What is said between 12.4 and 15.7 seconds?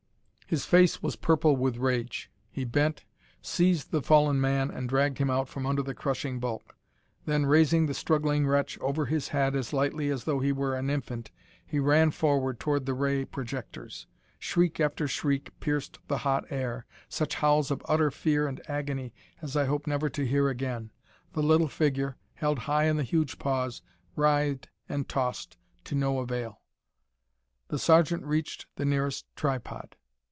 toward the ray projectors. Shriek after shriek